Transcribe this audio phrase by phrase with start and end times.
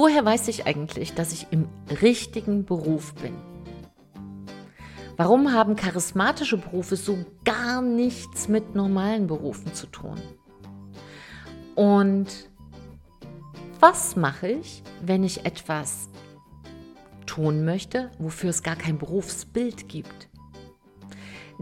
[0.00, 1.68] Woher weiß ich eigentlich, dass ich im
[2.00, 3.34] richtigen Beruf bin?
[5.18, 10.18] Warum haben charismatische Berufe so gar nichts mit normalen Berufen zu tun?
[11.74, 12.48] Und
[13.78, 16.08] was mache ich, wenn ich etwas
[17.26, 20.29] tun möchte, wofür es gar kein Berufsbild gibt?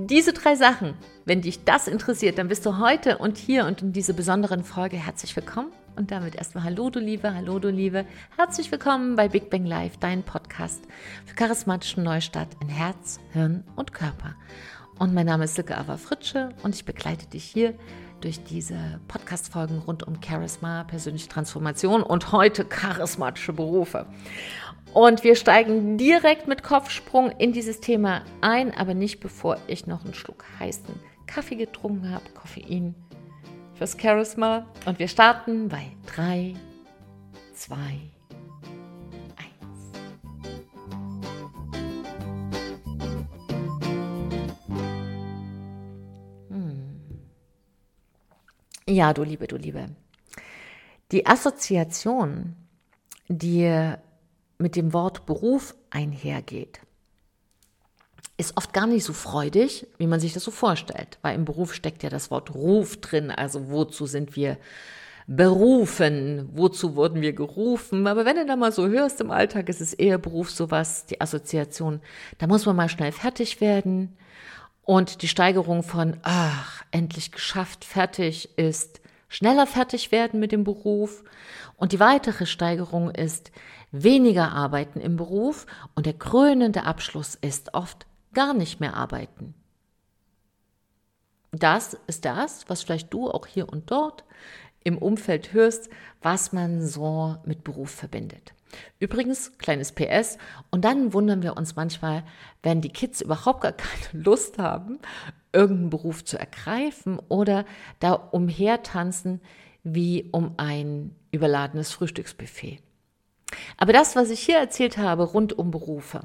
[0.01, 0.95] Diese drei Sachen,
[1.25, 4.97] wenn dich das interessiert, dann bist du heute und hier und in dieser besonderen Folge
[4.97, 5.73] herzlich willkommen.
[5.97, 8.07] Und damit erstmal Hallo, du Liebe, Hallo, du Liebe.
[8.37, 10.85] Herzlich willkommen bei Big Bang Live, dein Podcast
[11.27, 14.37] für charismatischen Neustart in Herz, Hirn und Körper.
[15.01, 17.75] Und mein Name ist Silke Ava Fritsche und ich begleite dich hier
[18.21, 24.07] durch diese Podcast-Folgen rund um Charisma, persönliche Transformation und heute charismatische Berufe.
[24.99, 30.05] Und wir steigen direkt mit Kopfsprung in dieses Thema ein, aber nicht bevor ich noch
[30.05, 30.93] einen Schluck heißen
[31.29, 32.97] Kaffee getrunken habe, Koffein
[33.75, 34.67] fürs Charisma.
[34.87, 36.57] Und wir starten bei 3,
[37.55, 37.81] 2, 1.
[48.89, 49.91] Ja, du Liebe, du Liebe.
[51.13, 52.57] Die Assoziation,
[53.29, 53.95] die
[54.59, 56.81] mit dem Wort Beruf einhergeht,
[58.37, 61.75] ist oft gar nicht so freudig, wie man sich das so vorstellt, weil im Beruf
[61.75, 64.59] steckt ja das Wort Ruf drin, also wozu sind wir
[65.27, 69.81] berufen, wozu wurden wir gerufen, aber wenn du da mal so hörst im Alltag, ist
[69.81, 72.01] es eher Beruf sowas, die Assoziation,
[72.39, 74.17] da muss man mal schnell fertig werden.
[74.83, 81.25] Und die Steigerung von, ach, endlich geschafft, fertig ist, schneller fertig werden mit dem Beruf.
[81.77, 83.51] Und die weitere Steigerung ist,
[83.91, 89.55] weniger arbeiten im Beruf und der krönende Abschluss ist oft gar nicht mehr arbeiten.
[91.51, 94.25] Das ist das, was vielleicht du auch hier und dort
[94.85, 95.89] im Umfeld hörst,
[96.23, 98.55] was man so mit Beruf verbindet.
[98.99, 100.37] Übrigens, kleines PS,
[100.71, 102.23] und dann wundern wir uns manchmal,
[102.63, 104.99] wenn die Kids überhaupt gar keine Lust haben,
[105.53, 107.65] irgendeinen Beruf zu ergreifen oder
[107.99, 109.41] da umhertanzen
[109.85, 112.83] wie um ein überladenes Frühstücksbuffet.
[113.77, 116.23] Aber das, was ich hier erzählt habe rund um Berufe,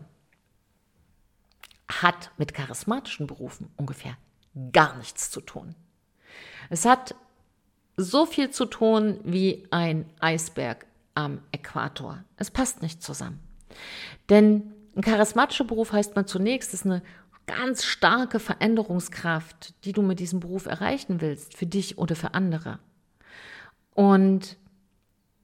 [1.90, 4.18] hat mit charismatischen Berufen ungefähr
[4.72, 5.76] gar nichts zu tun.
[6.70, 7.16] Es hat
[7.98, 12.24] so viel zu tun wie ein Eisberg am Äquator.
[12.38, 13.40] Es passt nicht zusammen.
[14.30, 17.04] Denn ein charismatischer Beruf heißt man zunächst, ist eine
[17.46, 22.80] ganz starke Veränderungskraft, die du mit diesem Beruf erreichen willst, für dich oder für andere.
[23.94, 24.58] Und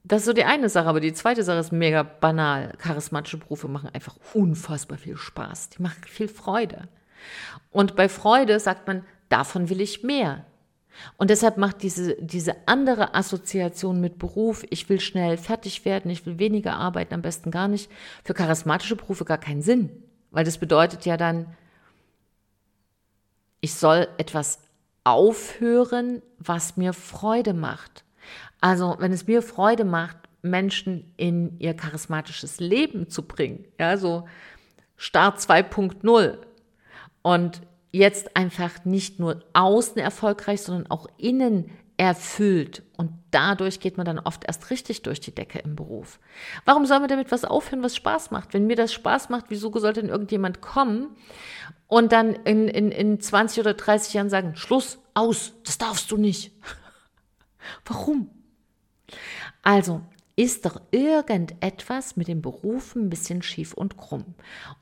[0.02, 2.72] das ist so die eine Sache, aber die zweite Sache ist mega banal.
[2.78, 5.70] Charismatische Berufe machen einfach unfassbar viel Spaß.
[5.70, 6.88] Die machen viel Freude.
[7.70, 10.44] Und bei Freude sagt man, davon will ich mehr.
[11.16, 16.26] Und deshalb macht diese, diese andere Assoziation mit Beruf, ich will schnell fertig werden, ich
[16.26, 17.90] will weniger arbeiten, am besten gar nicht,
[18.24, 19.90] für charismatische Berufe gar keinen Sinn.
[20.30, 21.46] Weil das bedeutet ja dann,
[23.60, 24.60] ich soll etwas
[25.04, 28.04] aufhören, was mir Freude macht.
[28.60, 34.26] Also, wenn es mir Freude macht, Menschen in ihr charismatisches Leben zu bringen, ja, so
[34.96, 36.38] Start 2.0
[37.22, 37.62] und
[37.92, 42.82] jetzt einfach nicht nur außen erfolgreich, sondern auch innen erfüllt.
[42.96, 46.18] Und dadurch geht man dann oft erst richtig durch die Decke im Beruf.
[46.64, 48.54] Warum soll man damit was aufhören, was Spaß macht?
[48.54, 51.16] Wenn mir das Spaß macht, wieso sollte denn irgendjemand kommen
[51.88, 56.16] und dann in, in, in 20 oder 30 Jahren sagen, Schluss, aus, das darfst du
[56.16, 56.52] nicht.
[57.84, 58.30] Warum?
[59.62, 60.02] Also
[60.36, 64.24] ist doch irgendetwas mit den Berufen ein bisschen schief und krumm.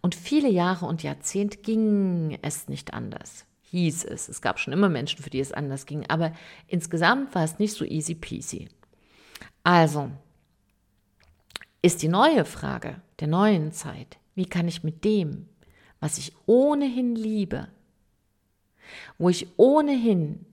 [0.01, 3.45] Und viele Jahre und Jahrzehnte ging es nicht anders.
[3.63, 4.29] Hieß es.
[4.29, 6.07] Es gab schon immer Menschen, für die es anders ging.
[6.09, 6.33] Aber
[6.69, 8.69] insgesamt war es nicht so easy peasy.
[9.65, 10.11] Also
[11.83, 15.49] ist die neue Frage der neuen Zeit, wie kann ich mit dem,
[16.01, 17.69] was ich ohnehin liebe,
[19.19, 20.47] wo ich ohnehin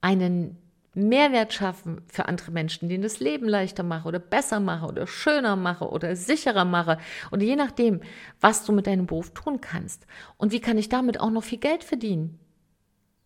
[0.00, 0.56] einen
[0.94, 5.54] Mehrwert schaffen für andere Menschen, denen das Leben leichter mache oder besser mache oder schöner
[5.54, 6.98] mache oder sicherer mache
[7.30, 8.00] und je nachdem,
[8.40, 10.06] was du mit deinem Beruf tun kannst.
[10.36, 12.40] Und wie kann ich damit auch noch viel Geld verdienen?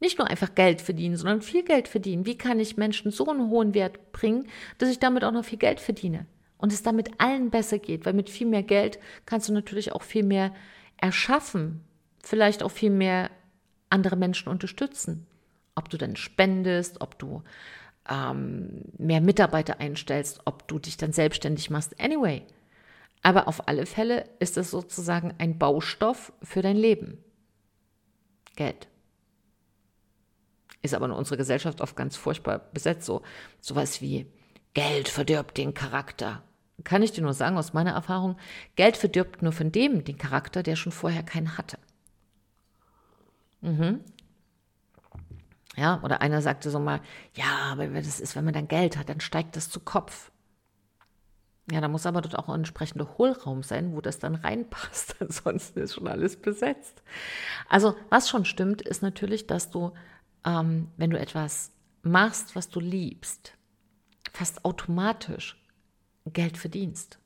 [0.00, 2.26] Nicht nur einfach Geld verdienen, sondern viel Geld verdienen.
[2.26, 4.46] Wie kann ich Menschen so einen hohen Wert bringen,
[4.76, 6.26] dass ich damit auch noch viel Geld verdiene?
[6.58, 10.02] Und es damit allen besser geht, weil mit viel mehr Geld kannst du natürlich auch
[10.02, 10.54] viel mehr
[10.98, 11.82] erschaffen,
[12.22, 13.30] vielleicht auch viel mehr
[13.88, 15.26] andere Menschen unterstützen.
[15.74, 17.42] Ob du dann spendest, ob du
[18.08, 22.00] ähm, mehr Mitarbeiter einstellst, ob du dich dann selbstständig machst.
[22.00, 22.42] Anyway.
[23.22, 27.24] Aber auf alle Fälle ist es sozusagen ein Baustoff für dein Leben.
[28.54, 28.86] Geld.
[30.82, 33.06] Ist aber in unserer Gesellschaft oft ganz furchtbar besetzt.
[33.06, 33.22] So
[33.62, 34.26] sowas wie
[34.74, 36.42] Geld verdirbt den Charakter.
[36.82, 38.36] kann ich dir nur sagen, aus meiner Erfahrung,
[38.76, 41.78] Geld verdirbt nur von dem den Charakter, der schon vorher keinen hatte.
[43.62, 44.00] Mhm.
[45.76, 47.00] Ja, oder einer sagte so mal,
[47.34, 50.30] ja, aber das ist, wenn man dann Geld hat, dann steigt das zu Kopf.
[51.70, 55.16] Ja, da muss aber dort auch ein entsprechender Hohlraum sein, wo das dann reinpasst.
[55.20, 57.02] Ansonsten ist schon alles besetzt.
[57.68, 59.92] Also, was schon stimmt, ist natürlich, dass du,
[60.44, 61.72] ähm, wenn du etwas
[62.02, 63.56] machst, was du liebst,
[64.32, 65.60] fast automatisch
[66.26, 67.18] Geld verdienst.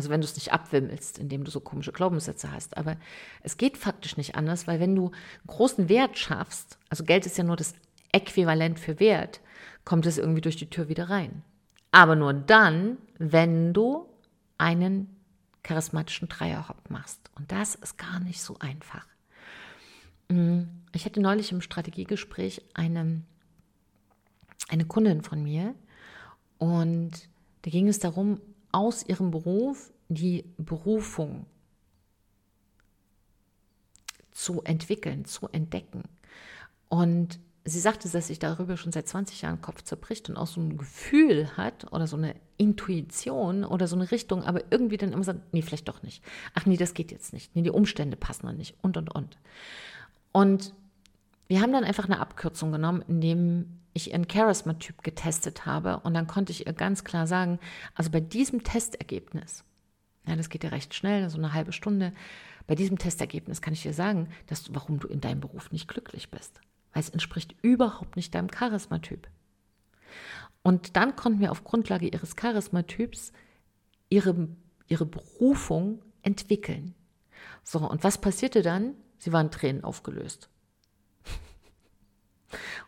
[0.00, 2.78] Also wenn du es nicht abwimmelst, indem du so komische Glaubenssätze hast.
[2.78, 2.96] Aber
[3.42, 5.10] es geht faktisch nicht anders, weil wenn du
[5.46, 7.74] großen Wert schaffst, also Geld ist ja nur das
[8.10, 9.42] Äquivalent für Wert,
[9.84, 11.42] kommt es irgendwie durch die Tür wieder rein.
[11.90, 14.08] Aber nur dann, wenn du
[14.56, 15.14] einen
[15.64, 17.30] charismatischen Dreierhopp machst.
[17.34, 19.06] Und das ist gar nicht so einfach.
[20.30, 20.62] Mm,
[20.94, 23.20] ich hatte neulich im Strategiegespräch eine,
[24.70, 25.74] eine Kundin von mir
[26.56, 27.28] und
[27.60, 28.40] da ging es darum,
[28.72, 31.46] aus ihrem Beruf die Berufung
[34.32, 36.02] zu entwickeln, zu entdecken.
[36.88, 40.60] Und sie sagte, dass sich darüber schon seit 20 Jahren Kopf zerbricht und auch so
[40.60, 45.24] ein Gefühl hat oder so eine Intuition oder so eine Richtung, aber irgendwie dann immer
[45.24, 46.24] sagt, nee, vielleicht doch nicht.
[46.54, 47.54] Ach nee, das geht jetzt nicht.
[47.54, 49.38] Nee, die Umstände passen noch nicht und und und.
[50.32, 50.74] Und
[51.48, 56.26] wir haben dann einfach eine Abkürzung genommen, indem ich ihren Charisma-Typ getestet habe und dann
[56.26, 57.58] konnte ich ihr ganz klar sagen,
[57.94, 59.64] also bei diesem Testergebnis,
[60.26, 62.12] ja, das geht ja recht schnell, so eine halbe Stunde,
[62.66, 65.88] bei diesem Testergebnis kann ich dir sagen, dass du, warum du in deinem Beruf nicht
[65.88, 66.60] glücklich bist,
[66.92, 69.28] weil es entspricht überhaupt nicht deinem Charisma-Typ.
[70.62, 73.32] Und dann konnten wir auf Grundlage ihres Charisma-Typs
[74.08, 74.48] ihre,
[74.88, 76.94] ihre Berufung entwickeln.
[77.62, 78.94] So, und was passierte dann?
[79.18, 80.48] Sie waren Tränen aufgelöst.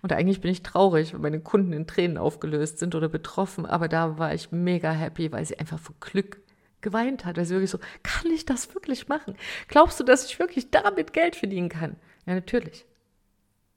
[0.02, 3.88] Und eigentlich bin ich traurig, wenn meine Kunden in Tränen aufgelöst sind oder betroffen, aber
[3.88, 6.42] da war ich mega happy, weil sie einfach vor Glück
[6.80, 9.36] geweint hat, weil sie wirklich so, kann ich das wirklich machen?
[9.68, 11.96] Glaubst du, dass ich wirklich damit Geld verdienen kann?
[12.26, 12.84] Ja, natürlich.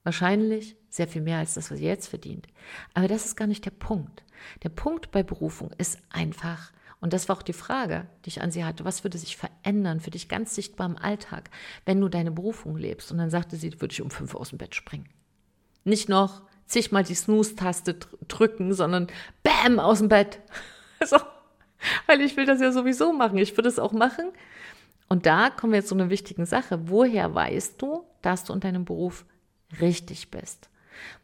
[0.04, 2.48] Wahrscheinlich sehr viel mehr als das, was sie jetzt verdient.
[2.95, 4.24] Aber das ist gar nicht der Punkt.
[4.63, 8.50] Der Punkt bei Berufung ist einfach, und das war auch die Frage, die ich an
[8.50, 11.51] sie hatte, was würde sich verändern für dich ganz sichtbar im Alltag,
[11.86, 13.12] wenn du deine Berufung lebst?
[13.12, 15.07] Und dann sagte sie, würde ich um fünf aus dem Bett springen.
[15.85, 17.95] Nicht noch zigmal die Snooze-Taste
[18.27, 19.07] drücken, sondern
[19.43, 20.39] Bäm aus dem Bett.
[21.05, 21.17] so,
[22.07, 23.37] weil ich will das ja sowieso machen.
[23.37, 24.31] Ich würde es auch machen.
[25.07, 26.89] Und da kommen wir jetzt zu einer wichtigen Sache.
[26.89, 29.25] Woher weißt du, dass du in deinem Beruf
[29.79, 30.69] richtig bist?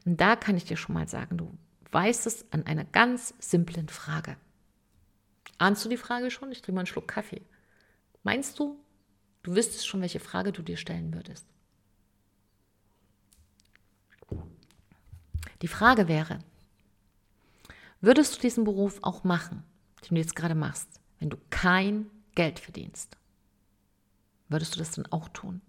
[0.05, 1.57] Und da kann ich dir schon mal sagen, du
[1.91, 4.37] weißt es an einer ganz simplen Frage.
[5.57, 6.51] Ahnst du die Frage schon?
[6.51, 7.41] Ich trinke mal einen Schluck Kaffee.
[8.23, 8.79] Meinst du,
[9.43, 11.45] du wüsstest schon, welche Frage du dir stellen würdest?
[15.61, 16.39] Die Frage wäre,
[18.01, 19.63] würdest du diesen Beruf auch machen,
[20.03, 23.17] den du jetzt gerade machst, wenn du kein Geld verdienst?
[24.49, 25.61] Würdest du das dann auch tun?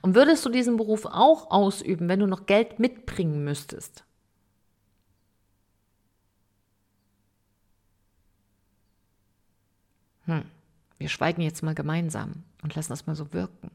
[0.00, 4.04] Und würdest du diesen Beruf auch ausüben, wenn du noch Geld mitbringen müsstest?
[10.24, 10.44] Hm.
[10.98, 13.70] Wir schweigen jetzt mal gemeinsam und lassen das mal so wirken.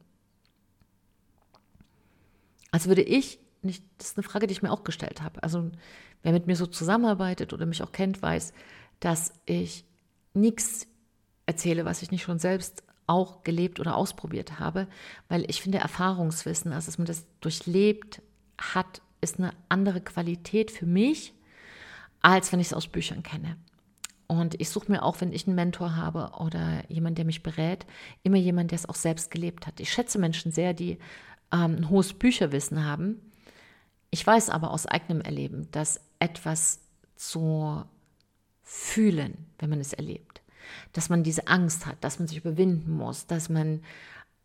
[2.71, 5.43] Als würde ich nicht, das ist eine Frage, die ich mir auch gestellt habe.
[5.43, 5.69] Also
[6.23, 8.53] wer mit mir so zusammenarbeitet oder mich auch kennt, weiß,
[8.99, 9.85] dass ich
[10.33, 10.87] nichts
[11.45, 14.87] erzähle, was ich nicht schon selbst auch gelebt oder ausprobiert habe,
[15.29, 18.21] weil ich finde, Erfahrungswissen, also dass man das durchlebt
[18.57, 21.33] hat, ist eine andere Qualität für mich,
[22.21, 23.57] als wenn ich es aus Büchern kenne.
[24.27, 27.85] Und ich suche mir auch, wenn ich einen Mentor habe oder jemand, der mich berät,
[28.23, 29.79] immer jemand, der es auch selbst gelebt hat.
[29.79, 30.97] Ich schätze Menschen sehr, die
[31.53, 33.21] ähm, ein hohes Bücherwissen haben,
[34.09, 36.79] ich weiß aber aus eigenem Erleben, dass etwas
[37.15, 37.83] zu
[38.63, 40.41] fühlen, wenn man es erlebt,
[40.93, 43.81] dass man diese Angst hat, dass man sich überwinden muss, dass man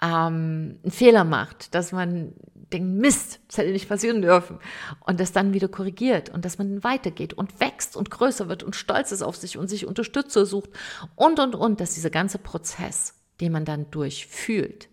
[0.00, 2.32] ähm, einen Fehler macht, dass man
[2.72, 4.58] denkt, Mist, das hätte nicht passieren dürfen
[5.00, 8.74] und das dann wieder korrigiert und dass man weitergeht und wächst und größer wird und
[8.74, 10.70] stolz ist auf sich und sich Unterstützer sucht
[11.14, 14.88] und, und, und, dass dieser ganze Prozess, den man dann durchfühlt,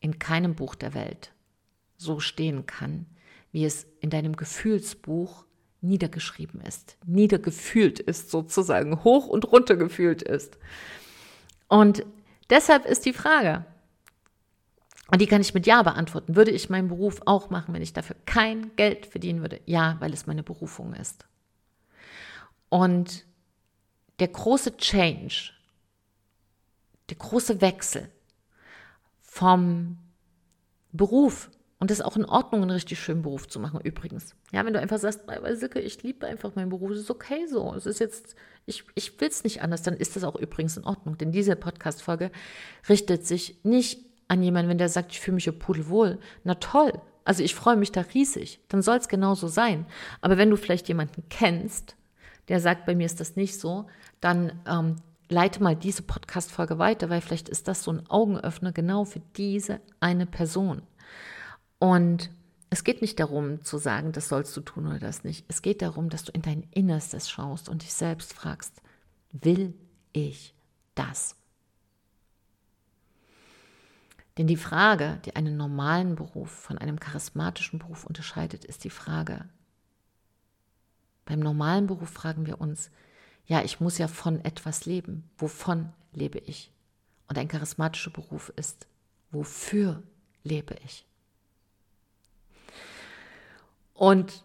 [0.00, 1.32] in keinem Buch der Welt
[1.96, 3.06] so stehen kann,
[3.54, 5.44] wie es in deinem Gefühlsbuch
[5.80, 10.58] niedergeschrieben ist, niedergefühlt ist sozusagen, hoch und runter gefühlt ist.
[11.68, 12.04] Und
[12.50, 13.64] deshalb ist die Frage,
[15.06, 17.92] und die kann ich mit Ja beantworten, würde ich meinen Beruf auch machen, wenn ich
[17.92, 19.60] dafür kein Geld verdienen würde?
[19.66, 21.24] Ja, weil es meine Berufung ist.
[22.70, 23.24] Und
[24.18, 25.52] der große Change,
[27.08, 28.10] der große Wechsel
[29.22, 29.98] vom
[30.90, 31.50] Beruf
[31.84, 34.34] Und das ist auch in Ordnung, einen richtig schönen Beruf zu machen, übrigens.
[34.52, 35.20] Ja, wenn du einfach sagst,
[35.52, 37.74] Silke, ich liebe einfach meinen Beruf, es ist okay so.
[37.74, 40.84] Es ist jetzt, ich, ich will es nicht anders, dann ist das auch übrigens in
[40.84, 41.18] Ordnung.
[41.18, 42.30] Denn diese Podcast-Folge
[42.88, 46.20] richtet sich nicht an jemanden, wenn der sagt, ich fühle mich ja pudelwohl.
[46.42, 46.90] Na toll.
[47.26, 48.60] Also ich freue mich da riesig.
[48.70, 49.84] Dann soll es genauso sein.
[50.22, 51.96] Aber wenn du vielleicht jemanden kennst,
[52.48, 53.88] der sagt, bei mir ist das nicht so,
[54.22, 54.96] dann ähm,
[55.28, 59.82] leite mal diese Podcast-Folge weiter, weil vielleicht ist das so ein Augenöffner genau für diese
[60.00, 60.80] eine Person.
[61.84, 62.30] Und
[62.70, 65.44] es geht nicht darum zu sagen, das sollst du tun oder das nicht.
[65.48, 68.80] Es geht darum, dass du in dein Innerstes schaust und dich selbst fragst,
[69.32, 69.74] will
[70.14, 70.54] ich
[70.94, 71.36] das?
[74.38, 79.44] Denn die Frage, die einen normalen Beruf von einem charismatischen Beruf unterscheidet, ist die Frage,
[81.26, 82.90] beim normalen Beruf fragen wir uns,
[83.44, 85.28] ja, ich muss ja von etwas leben.
[85.36, 86.72] Wovon lebe ich?
[87.28, 88.86] Und ein charismatischer Beruf ist,
[89.32, 90.02] wofür
[90.44, 91.04] lebe ich?
[93.94, 94.44] Und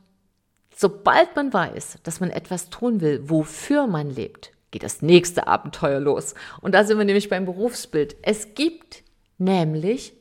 [0.75, 5.99] sobald man weiß, dass man etwas tun will, wofür man lebt, geht das nächste Abenteuer
[5.99, 6.35] los.
[6.61, 8.15] Und da sind wir nämlich beim Berufsbild.
[8.21, 9.03] Es gibt
[9.37, 10.13] nämlich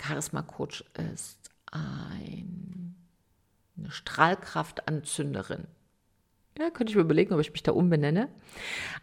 [0.00, 2.96] Charisma Coach ist ein
[3.76, 5.66] eine Strahlkraftanzünderin.
[6.58, 8.28] Ja, könnte ich mir überlegen, ob ich mich da umbenenne.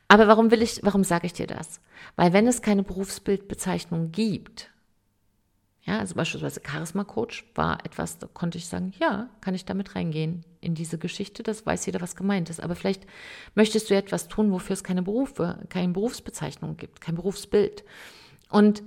[0.07, 1.81] Aber warum will ich, warum sage ich dir das?
[2.15, 4.71] Weil wenn es keine Berufsbildbezeichnung gibt,
[5.83, 9.95] ja, also beispielsweise Charisma Coach war etwas, da konnte ich sagen, ja, kann ich damit
[9.95, 12.61] reingehen in diese Geschichte, das weiß jeder, was gemeint ist.
[12.61, 13.07] Aber vielleicht
[13.55, 17.83] möchtest du etwas tun, wofür es keine Berufe, keine Berufsbezeichnung gibt, kein Berufsbild.
[18.49, 18.83] Und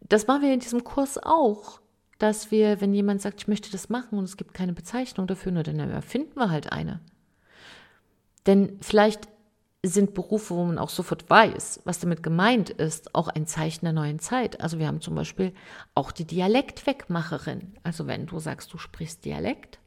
[0.00, 1.82] das machen wir in diesem Kurs auch
[2.22, 5.50] dass wir, wenn jemand sagt, ich möchte das machen und es gibt keine Bezeichnung dafür,
[5.50, 7.00] nur dann erfinden wir halt eine.
[8.46, 9.28] Denn vielleicht
[9.84, 13.92] sind Berufe, wo man auch sofort weiß, was damit gemeint ist, auch ein Zeichen der
[13.92, 14.60] neuen Zeit.
[14.60, 15.52] Also wir haben zum Beispiel
[15.94, 17.74] auch die Dialektwegmacherin.
[17.82, 19.80] Also wenn du sagst, du sprichst Dialekt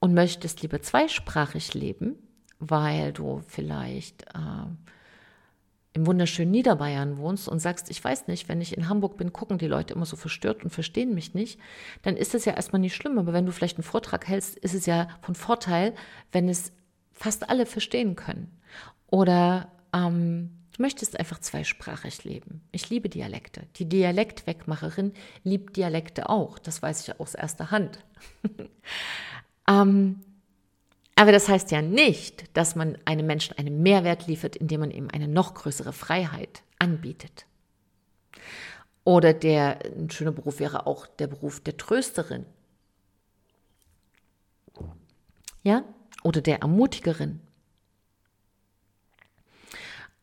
[0.00, 2.16] und möchtest lieber zweisprachig leben,
[2.58, 4.66] weil du vielleicht äh,
[5.92, 9.58] im wunderschönen Niederbayern wohnst und sagst, ich weiß nicht, wenn ich in Hamburg bin, gucken
[9.58, 11.60] die Leute immer so verstört und verstehen mich nicht,
[12.00, 13.18] dann ist es ja erstmal nicht schlimm.
[13.18, 15.94] Aber wenn du vielleicht einen Vortrag hältst, ist es ja von Vorteil,
[16.32, 16.72] wenn es
[17.12, 18.55] fast alle verstehen können.
[19.16, 22.60] Oder ähm, du möchtest einfach zweisprachig leben.
[22.70, 23.62] Ich liebe Dialekte.
[23.76, 26.58] Die Dialektwegmacherin liebt Dialekte auch.
[26.58, 28.04] Das weiß ich aus erster Hand.
[29.70, 30.20] ähm,
[31.14, 35.08] aber das heißt ja nicht, dass man einem Menschen einen Mehrwert liefert, indem man ihm
[35.10, 37.46] eine noch größere Freiheit anbietet.
[39.02, 42.44] Oder der, ein schöner Beruf wäre auch der Beruf der Trösterin.
[45.62, 45.84] Ja?
[46.22, 47.40] Oder der Ermutigerin.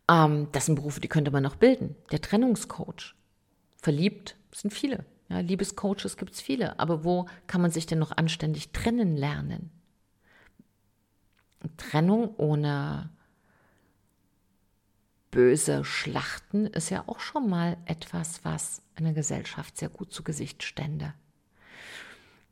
[0.09, 1.95] Ähm, das sind Berufe, die könnte man noch bilden.
[2.11, 3.15] Der Trennungscoach.
[3.81, 5.05] Verliebt sind viele.
[5.29, 6.79] Ja, Liebescoaches gibt es viele.
[6.79, 9.71] Aber wo kann man sich denn noch anständig trennen lernen?
[11.77, 13.09] Trennung ohne
[15.31, 20.61] böse Schlachten ist ja auch schon mal etwas, was eine Gesellschaft sehr gut zu Gesicht
[20.61, 21.13] stände.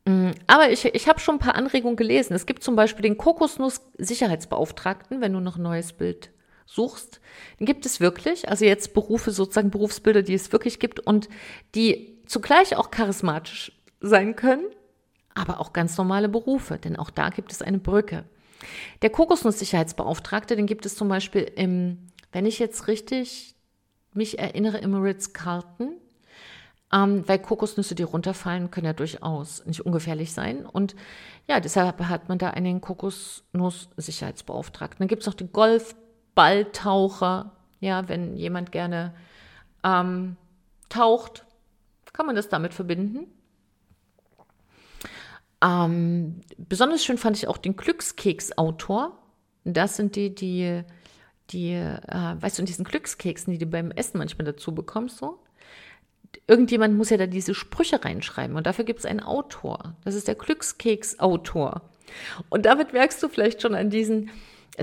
[0.05, 2.33] Mm, aber ich, ich habe schon ein paar Anregungen gelesen.
[2.33, 6.31] Es gibt zum Beispiel den Kokosnuss-Sicherheitsbeauftragten, wenn du noch ein neues Bild
[6.71, 7.21] suchst.
[7.59, 8.49] Den gibt es wirklich.
[8.49, 11.29] Also jetzt Berufe, sozusagen Berufsbilder, die es wirklich gibt und
[11.75, 14.65] die zugleich auch charismatisch sein können
[15.33, 18.23] aber auch ganz normale Berufe, denn auch da gibt es eine Brücke.
[19.01, 21.97] Der Kokosnuss-Sicherheitsbeauftragte, den gibt es zum Beispiel im,
[22.31, 23.55] wenn ich jetzt richtig
[24.13, 25.97] mich erinnere, im Ritz-Carlton,
[26.93, 30.63] ähm, weil Kokosnüsse, die runterfallen, können ja durchaus nicht ungefährlich sein.
[30.65, 30.95] Und
[31.47, 34.99] ja, deshalb hat man da einen Kokosnuss-Sicherheitsbeauftragten.
[34.99, 35.47] Dann gibt es noch die
[36.35, 37.51] Golfballtaucher.
[37.79, 39.13] Ja, wenn jemand gerne
[39.83, 40.37] ähm,
[40.89, 41.45] taucht,
[42.13, 43.27] kann man das damit verbinden.
[45.63, 49.17] Ähm, besonders schön fand ich auch den Glückskeks-Autor.
[49.63, 50.83] Das sind die, die,
[51.49, 55.39] die, äh, weißt du, in diesen Glückskeksen, die du beim Essen manchmal dazu bekommst, so.
[56.47, 59.95] Irgendjemand muss ja da diese Sprüche reinschreiben und dafür gibt es einen Autor.
[60.05, 61.81] Das ist der Glückskeks-Autor.
[62.49, 64.29] Und damit merkst du vielleicht schon an diesen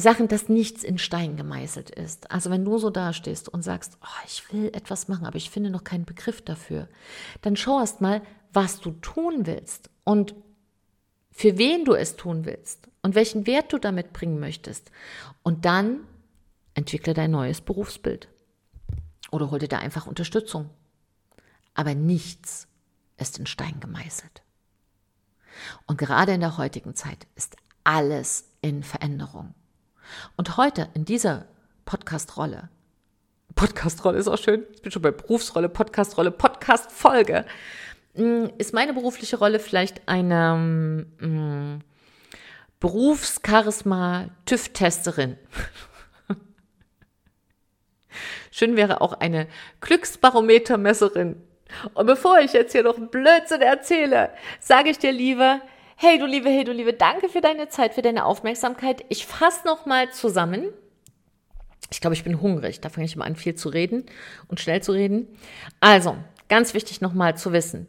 [0.01, 2.31] Sachen, dass nichts in Stein gemeißelt ist.
[2.31, 5.71] Also wenn du so dastehst und sagst, oh, ich will etwas machen, aber ich finde
[5.71, 6.89] noch keinen Begriff dafür,
[7.43, 10.35] dann schau erst mal, was du tun willst und
[11.31, 14.91] für wen du es tun willst und welchen Wert du damit bringen möchtest.
[15.43, 16.01] Und dann
[16.75, 18.29] entwickle dein neues Berufsbild.
[19.31, 20.71] Oder hol dir da einfach Unterstützung.
[21.75, 22.67] Aber nichts
[23.19, 24.43] ist in Stein gemeißelt.
[25.87, 29.55] Und gerade in der heutigen Zeit ist alles in Veränderung.
[30.37, 31.47] Und heute in dieser
[31.85, 32.71] Podcast-Rolle,
[33.55, 37.45] Podcast-Rolle ist auch schön, ich bin schon bei Berufsrolle, Podcast-Rolle, Podcast-Folge,
[38.15, 41.81] hm, ist meine berufliche Rolle vielleicht eine mh, hm,
[42.81, 45.37] Berufscharisma-TÜV-Testerin.
[48.51, 49.49] Schön wäre auch eine
[49.81, 51.43] Glücksbarometermesserin.
[51.95, 55.61] Und bevor ich jetzt hier noch Blödsinn erzähle, sage ich dir lieber,
[56.01, 59.05] hey du Liebe, hey du Liebe, danke für deine Zeit, für deine Aufmerksamkeit.
[59.09, 60.69] Ich fasse nochmal zusammen.
[61.91, 62.81] Ich glaube, ich bin hungrig.
[62.81, 64.07] Da fange ich mal an, viel zu reden
[64.47, 65.27] und schnell zu reden.
[65.81, 66.17] Also,
[66.49, 67.89] ganz wichtig nochmal zu wissen.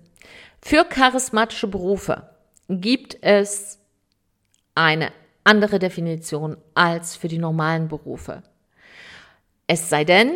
[0.60, 2.28] Für charismatische Berufe
[2.68, 3.78] gibt es
[4.74, 5.12] eine
[5.44, 8.42] andere Definition als für die normalen Berufe.
[9.68, 10.32] Es sei denn,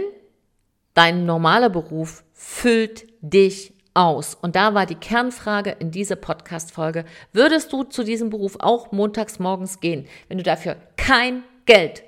[0.94, 4.36] dein normaler Beruf füllt dich aus.
[4.36, 9.40] Und da war die Kernfrage in dieser Podcast-Folge, würdest du zu diesem Beruf auch montags
[9.40, 12.04] morgens gehen, wenn du dafür kein Geld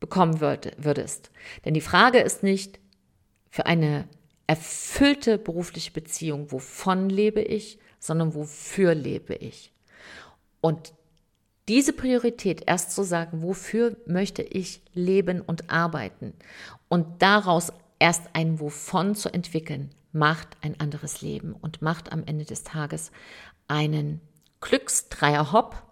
[0.00, 1.30] bekommen würdest?
[1.64, 2.78] Denn die Frage ist nicht
[3.50, 4.08] für eine
[4.46, 9.72] erfüllte berufliche Beziehung, wovon lebe ich, sondern wofür lebe ich.
[10.60, 10.92] Und
[11.68, 16.34] diese Priorität erst zu sagen, wofür möchte ich leben und arbeiten
[16.88, 22.44] und daraus erst ein Wovon zu entwickeln, macht ein anderes Leben und macht am Ende
[22.44, 23.10] des Tages
[23.68, 24.20] einen
[24.60, 25.82] Glücksdreier-Hopp.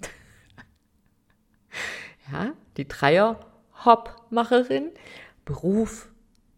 [2.32, 4.92] ja, die Dreier-Hopp-Macherin,
[5.44, 6.10] Beruf,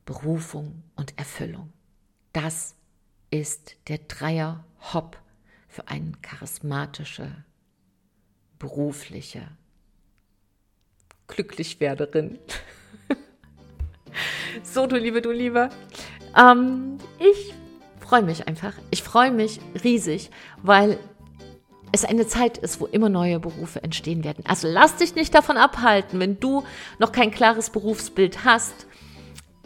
[0.05, 1.73] Berufung und Erfüllung.
[2.33, 2.75] Das
[3.31, 5.17] ist der Dreier-Hop
[5.69, 7.45] für eine charismatische,
[8.59, 9.49] berufliche
[11.29, 12.41] Glücklichwerderin.
[14.65, 15.71] so, du Liebe, du Liebe.
[16.37, 17.55] Ähm, ich
[17.99, 18.73] freue mich einfach.
[18.91, 20.31] Ich freue mich riesig,
[20.63, 20.99] weil
[21.93, 24.45] es eine Zeit ist, wo immer neue Berufe entstehen werden.
[24.47, 26.63] Also lass dich nicht davon abhalten, wenn du
[26.99, 28.87] noch kein klares Berufsbild hast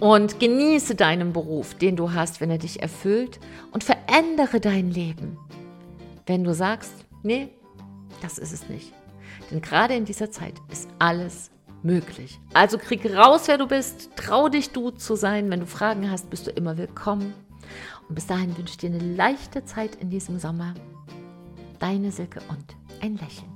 [0.01, 3.39] und genieße deinen Beruf, den du hast, wenn er dich erfüllt
[3.73, 5.39] und verändere dein Leben.
[6.27, 7.49] Wenn du sagst, nee,
[8.23, 8.93] das ist es nicht.
[9.51, 11.51] Denn gerade in dieser Zeit ist alles
[11.85, 12.41] möglich.
[12.53, 15.51] Also krieg raus, wer du bist, trau dich du zu sein.
[15.51, 17.35] Wenn du Fragen hast, bist du immer willkommen.
[18.09, 20.75] Und bis dahin wünsche ich dir eine leichte Zeit in diesem Sommer.
[21.79, 23.54] Deine Silke und ein Lächeln.